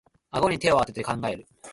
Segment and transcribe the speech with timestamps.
[0.31, 1.45] あごに手をあてて考える